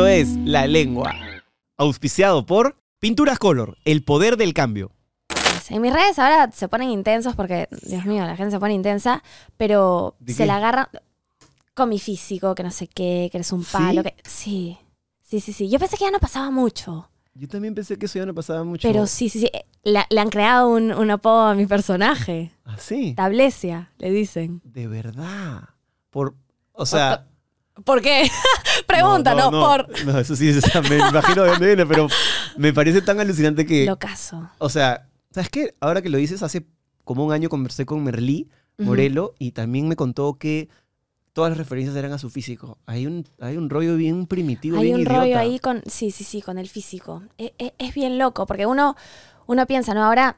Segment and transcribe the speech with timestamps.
[0.00, 1.14] Esto es La Lengua.
[1.76, 4.92] Auspiciado por Pinturas Color, el poder del cambio.
[5.68, 9.22] En mis redes ahora se ponen intensos porque, Dios mío, la gente se pone intensa,
[9.58, 10.46] pero ¿De se qué?
[10.46, 10.86] la agarran
[11.74, 13.72] con mi físico, que no sé qué, que eres un ¿Sí?
[13.72, 14.02] palo.
[14.02, 14.14] Que...
[14.24, 14.78] Sí,
[15.20, 15.68] sí, sí, sí.
[15.68, 18.64] Yo pensé que ya no pasaba mucho, Yo también pensé que eso ya no pasaba
[18.64, 18.88] mucho.
[18.88, 19.50] pero sí, sí, sí.
[19.52, 22.52] Eh, la- le han creado un, un apodo a mi personaje.
[22.64, 23.12] ¿Ah, sí?
[23.14, 24.62] Tablesia, le dicen.
[24.64, 25.60] De verdad.
[26.08, 26.34] Por.
[26.72, 27.26] O sea.
[27.84, 28.30] ¿Por qué?
[28.86, 29.88] Pregunta, no, por...
[30.04, 32.08] No, eso sí, o sea, me imagino de dónde viene, pero
[32.56, 33.84] me parece tan alucinante que.
[33.86, 34.48] Lo caso.
[34.58, 35.74] O sea, ¿sabes qué?
[35.80, 36.66] Ahora que lo dices, hace
[37.04, 38.48] como un año conversé con Merlí.
[38.78, 40.70] Morelo y también me contó que
[41.34, 42.78] todas las referencias eran a su físico.
[42.86, 45.18] Hay un, hay un rollo bien primitivo, Hay bien un idiota.
[45.18, 47.22] rollo ahí con, sí, sí, sí, con el físico.
[47.36, 48.96] E- e- Es, bien loco, porque uno,
[49.46, 50.02] uno piensa, ¿no?
[50.04, 50.36] Ahora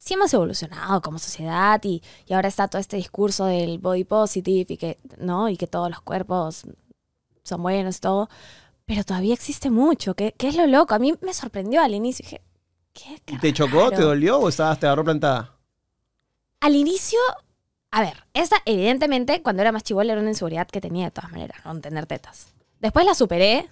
[0.00, 4.66] sí hemos evolucionado como sociedad y, y ahora está todo este discurso del body positive
[4.72, 5.48] y que, ¿no?
[5.48, 6.64] Y que todos los cuerpos
[7.44, 8.28] son buenos y todo.
[8.86, 10.94] Pero todavía existe mucho, que, que es lo loco.
[10.94, 12.24] A mí me sorprendió al inicio.
[12.24, 12.40] Dije,
[12.92, 13.22] ¿qué?
[13.34, 13.90] ¿Y te chocó?
[13.90, 15.54] ¿Te dolió o estabas, te agarró plantada?
[16.60, 17.18] Al inicio,
[17.90, 21.30] a ver, esta evidentemente cuando era más chivola era una inseguridad que tenía de todas
[21.30, 22.48] maneras, no tener tetas.
[22.80, 23.68] Después la superé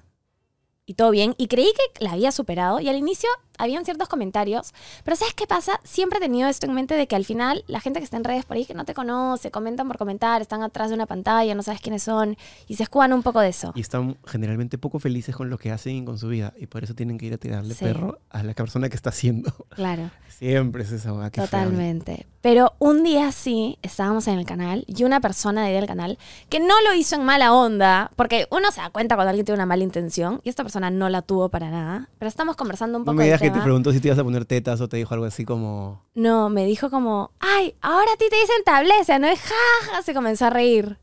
[0.85, 3.29] y todo bien y creí que la había superado y al inicio
[3.59, 4.73] habían ciertos comentarios,
[5.05, 5.81] pero ¿sabes qué pasa?
[5.85, 8.25] Siempre he tenido esto en mente de que al final la gente que está en
[8.25, 11.55] redes por ahí que no te conoce, comentan por comentar, están atrás de una pantalla,
[11.55, 12.37] no sabes quiénes son
[12.67, 13.73] y se escudan un poco de eso.
[13.75, 16.53] Y están generalmente poco felices con lo que hacen y con su vida.
[16.59, 17.85] Y por eso tienen que ir a tirarle Sí.
[17.85, 19.53] perro a la persona que está haciendo.
[19.71, 20.11] Claro.
[20.39, 21.31] Siempre es esa feo.
[21.31, 22.27] Totalmente.
[22.41, 26.17] Pero un día sí, estábamos en el canal y una persona de ahí del canal
[26.49, 29.57] que no lo hizo en mala onda, porque uno se da cuenta cuando alguien tiene
[29.57, 33.03] una mala intención y esta persona no la tuvo para nada, pero estamos conversando un
[33.03, 34.89] No poco me del digas que te preguntó si te ibas a poner tetas o
[34.89, 36.05] te dijo algo así como...
[36.15, 39.27] No, me dijo como, ay, ahora a ti te dicen tablecia, ¿no?
[39.31, 40.99] Y jaja, se comenzó a reír.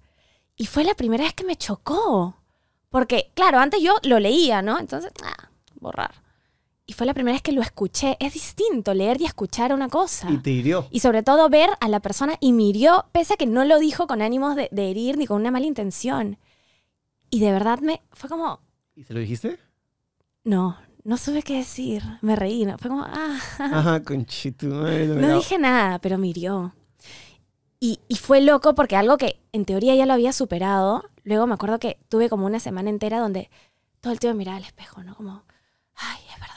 [0.56, 2.36] Y fue la primera vez que me chocó.
[2.90, 4.80] Porque, claro, antes yo lo leía, ¿no?
[4.80, 5.50] Entonces, ah,
[5.80, 6.24] borrar.
[6.86, 8.16] Y fue la primera vez que lo escuché.
[8.20, 10.30] Es distinto leer y escuchar una cosa.
[10.30, 10.88] Y te hirió.
[10.92, 13.80] Y sobre todo ver a la persona y me hirió, pese a que no lo
[13.80, 16.38] dijo con ánimos de, de herir ni con una mala intención.
[17.32, 18.62] Y de verdad me fue como,
[18.96, 19.58] ¿Y se lo dijiste?
[20.44, 22.04] no, no supe qué decir.
[22.22, 22.78] Me reí, ¿no?
[22.78, 24.68] fue como, ah, Ajá, conchito.
[24.68, 26.76] no me- dije nada, pero me hirió.
[27.80, 31.54] Y, y fue loco porque algo que en teoría ya lo había superado, luego me
[31.54, 33.50] acuerdo que tuve como una semana entera donde
[34.02, 35.16] todo el tiempo miraba al espejo, ¿no?
[35.16, 35.44] Como,
[35.96, 36.55] ay, es verdad,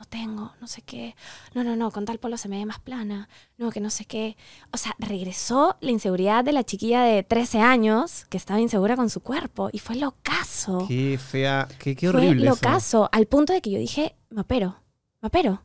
[0.00, 1.14] no tengo, no sé qué.
[1.54, 3.28] No, no, no, con tal polo se me ve más plana.
[3.58, 4.34] No, que no sé qué.
[4.72, 9.10] O sea, regresó la inseguridad de la chiquilla de 13 años que estaba insegura con
[9.10, 10.86] su cuerpo y fue locazo.
[10.88, 12.54] Qué fea, qué, qué Fue horrible eso.
[12.54, 14.74] locazo, al punto de que yo dije, me opero,
[15.20, 15.62] me opero.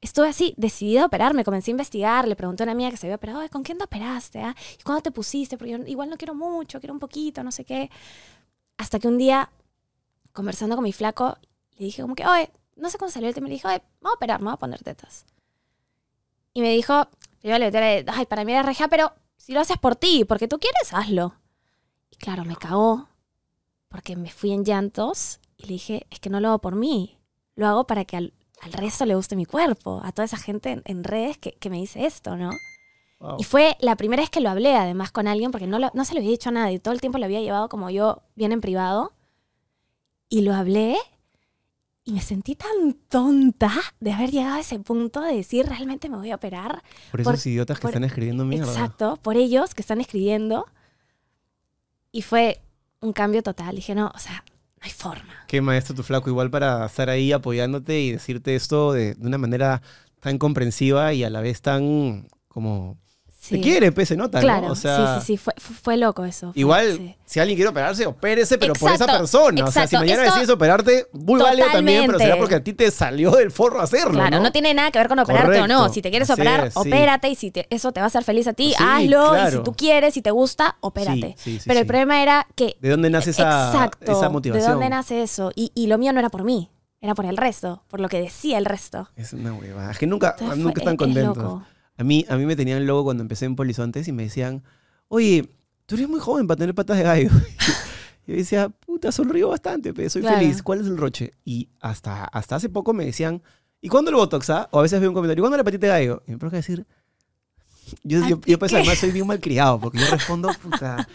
[0.00, 2.96] Estuve así, decidida a operar, me comencé a investigar, le pregunté a una amiga que
[2.96, 4.40] se había operado, "Ay, ¿con quién te operaste?
[4.40, 4.56] ah?
[4.78, 5.58] ¿Y cuándo te pusiste?
[5.58, 7.90] Porque yo igual no quiero mucho, quiero un poquito, no sé qué.
[8.78, 9.50] Hasta que un día,
[10.32, 11.36] conversando con mi flaco,
[11.76, 13.68] le dije como que, oye, no sé cómo salió el tema, le dije,
[14.00, 15.24] voy a operar, me voy a poner tetas.
[16.52, 17.08] Y me dijo,
[17.42, 20.48] yo le dije, ay, para mí era reja, pero si lo haces por ti, porque
[20.48, 21.34] tú quieres, hazlo.
[22.10, 23.08] Y claro, me cagó,
[23.88, 27.18] porque me fui en llantos y le dije, es que no lo hago por mí,
[27.54, 28.32] lo hago para que al,
[28.62, 31.70] al resto le guste mi cuerpo, a toda esa gente en, en redes que, que
[31.70, 32.50] me dice esto, ¿no?
[33.20, 33.36] Wow.
[33.38, 36.04] Y fue la primera vez que lo hablé además con alguien, porque no, lo- no
[36.04, 38.52] se lo había dicho a nadie, todo el tiempo lo había llevado como yo, bien
[38.52, 39.12] en privado,
[40.28, 40.96] y lo hablé
[42.04, 46.16] y me sentí tan tonta de haber llegado a ese punto de decir, realmente me
[46.16, 46.82] voy a operar.
[47.10, 48.70] Por esos por- idiotas que por- están escribiendo mierda.
[48.72, 50.66] Exacto, por ellos que están escribiendo.
[52.12, 52.60] Y fue
[53.00, 53.76] un cambio total.
[53.76, 54.44] Dije, no, o sea,
[54.76, 55.32] no hay forma.
[55.46, 59.38] Qué maestro tu flaco, igual para estar ahí apoyándote y decirte esto de, de una
[59.38, 59.82] manera
[60.20, 62.98] tan comprensiva y a la vez tan como...
[63.42, 63.54] Sí.
[63.54, 64.42] Te quiere, pues se nota, ¿no?
[64.44, 66.52] Claro, O sea, sí, sí, sí, fue, fue, loco eso.
[66.52, 67.16] fue- Igual, sí.
[67.24, 69.64] si alguien quiere operarse, opérese, pero por esa Exacto, persona.
[69.64, 69.98] O sea, si exacto.
[70.04, 72.38] mañana Esto- decides operarte, muy válido también, pero será Totalmente.
[72.38, 74.42] porque a ti te salió del forro hacerlo, Claro, ¿no?
[74.42, 75.76] no, tiene nada que ver con operarte o no.
[75.78, 75.94] Correcto.
[75.94, 76.80] Si te quieres operar, es, sí.
[76.80, 79.28] opérate y si te- eso te va a hacer feliz a ti, hazlo.
[79.28, 79.50] Y claro.
[79.58, 81.34] si tú quieres, si te gusta, opérate.
[81.38, 84.12] Sí, sí, sí, Pero el problema era que ¿De dónde nace esa, Exacto.
[84.12, 84.66] esa motivación?
[84.66, 85.50] ¿De dónde nace eso?
[85.56, 86.70] Y, y lo mío no era por mí,
[87.00, 89.08] era por el resto, por lo que decía el resto.
[89.16, 89.90] Es una hueva.
[89.90, 91.42] Es que nunca, Entonces nunca fue- están es- es contentos.
[91.42, 91.62] loco.
[92.00, 94.62] A mí, a mí me tenían logo cuando empecé en Polizontes y me decían,
[95.08, 95.46] oye,
[95.84, 97.28] tú eres muy joven para tener patas de gallo.
[98.26, 100.38] Yo decía, puta, sonrío bastante, pero soy Claro.
[100.38, 100.62] feliz.
[100.62, 101.32] ¿Cuál es el roche?
[101.44, 103.42] Y hasta, hasta hace poco me decían,
[103.82, 104.48] ¿y cuándo el botox?
[104.48, 104.68] ah?
[104.70, 106.22] O a veces veo un comentario, ¿y cuándo la patita de gallo?
[106.26, 106.86] Y me provoca decir,
[108.02, 111.06] yo, yo, yo pues además soy bien malcriado, porque yo respondo, puta,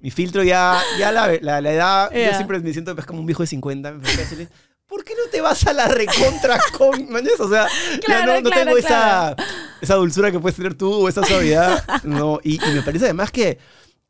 [0.00, 2.34] mi filtro ya, ya la, la, la edad, yo Ya.
[2.34, 4.48] siempre me siento pues, como un viejo de 50, me decirle,
[4.86, 7.06] ¿por qué no te vas a la recontra con?
[7.38, 9.36] O sea, ya Claro, no, no claro, tengo esa.
[9.82, 11.84] Esa dulzura que puedes tener tú o esa suavidad.
[12.04, 13.58] No, y, y me parece además que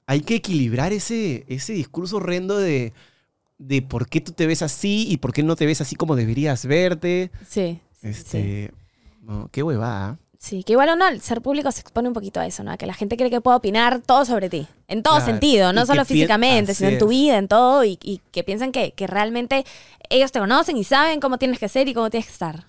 [0.06, 2.92] hay que equilibrar ese, ese discurso horrendo de,
[3.58, 6.14] de por qué tú te ves así y por qué no te ves así como
[6.14, 7.30] deberías verte.
[7.48, 7.80] Sí.
[8.00, 8.08] sí, sí.
[8.08, 8.70] Este,
[9.22, 10.18] no, qué huevada.
[10.38, 12.72] Sí, que igual o no, el ser público se expone un poquito a eso, ¿no?
[12.72, 14.66] A que la gente cree que puede opinar todo sobre ti.
[14.88, 18.20] En todo Claro, sentido, no solo físicamente, sino en tu vida, en todo, y, y
[18.32, 19.64] que piensan que, que realmente
[20.10, 22.66] ellos te conocen y saben cómo tienes que ser y cómo tienes que estar.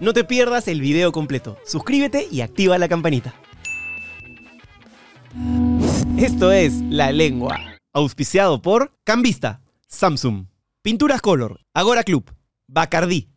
[0.00, 1.58] No te pierdas el video completo.
[1.66, 3.34] Suscríbete y activa la campanita.
[6.16, 7.58] Esto es La Lengua,
[7.92, 10.46] auspiciado por Cambista, Samsung,
[10.80, 12.32] Pinturas Color, Agora Club,
[12.66, 13.29] Bacardí,